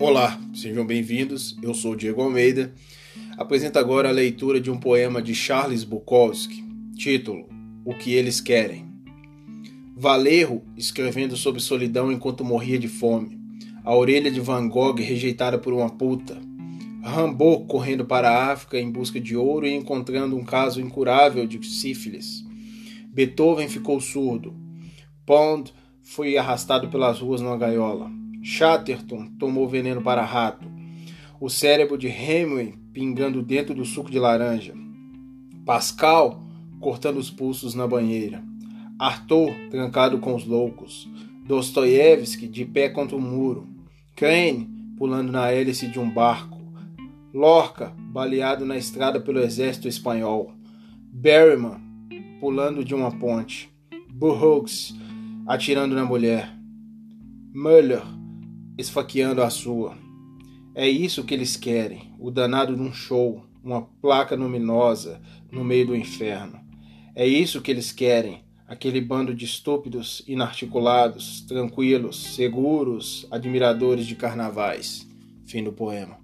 [0.00, 1.58] Olá, sejam bem-vindos.
[1.60, 2.72] Eu sou Diego Almeida.
[3.36, 6.62] Apresento agora a leitura de um poema de Charles Bukowski,
[6.96, 7.48] título
[7.84, 8.86] O que eles querem.
[9.96, 13.40] Valerro escrevendo sobre solidão enquanto morria de fome.
[13.84, 16.40] A orelha de Van Gogh rejeitada por uma puta.
[17.02, 21.60] Rambo correndo para a África em busca de ouro e encontrando um caso incurável de
[21.66, 22.44] sífilis.
[23.08, 24.54] Beethoven ficou surdo.
[25.26, 28.08] Pond foi arrastado pelas ruas numa gaiola.
[28.48, 30.66] Chatterton tomou veneno para rato.
[31.38, 34.72] O cérebro de Hemingway pingando dentro do suco de laranja.
[35.66, 36.42] Pascal
[36.80, 38.42] cortando os pulsos na banheira.
[38.98, 41.06] Arthur trancado com os loucos.
[41.44, 43.68] Dostoiévski de pé contra o muro.
[44.16, 46.58] Crane pulando na hélice de um barco.
[47.34, 50.54] Lorca baleado na estrada pelo exército espanhol.
[51.12, 51.82] Berryman
[52.40, 53.70] pulando de uma ponte.
[54.10, 54.96] Burroughs
[55.46, 56.50] atirando na mulher.
[57.54, 58.17] Müller
[58.78, 59.98] esfaqueando a sua.
[60.74, 65.88] É isso que eles querem, o danado de um show, uma placa luminosa no meio
[65.88, 66.60] do inferno.
[67.16, 75.04] É isso que eles querem, aquele bando de estúpidos, inarticulados, tranquilos, seguros, admiradores de carnavais.
[75.44, 76.16] Fim do poema.